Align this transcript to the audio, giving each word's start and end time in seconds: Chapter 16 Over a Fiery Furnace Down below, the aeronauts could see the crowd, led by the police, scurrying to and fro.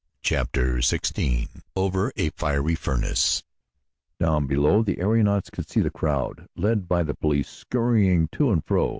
Chapter 0.23 0.81
16 0.81 1.47
Over 1.75 2.11
a 2.17 2.31
Fiery 2.31 2.73
Furnace 2.73 3.43
Down 4.19 4.47
below, 4.47 4.81
the 4.81 4.99
aeronauts 4.99 5.51
could 5.51 5.69
see 5.69 5.81
the 5.81 5.91
crowd, 5.91 6.47
led 6.55 6.87
by 6.87 7.03
the 7.03 7.13
police, 7.13 7.49
scurrying 7.49 8.27
to 8.31 8.49
and 8.49 8.65
fro. 8.65 8.89